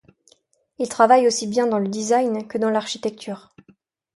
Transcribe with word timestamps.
Il 0.79 0.89
travaille 0.89 1.27
aussi 1.27 1.45
bien 1.45 1.67
dans 1.67 1.77
le 1.77 1.87
design 1.87 2.47
que 2.47 2.57
dans 2.57 2.71
l’architecture. 2.71 3.53